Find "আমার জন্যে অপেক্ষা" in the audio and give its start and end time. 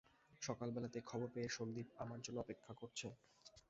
1.97-2.73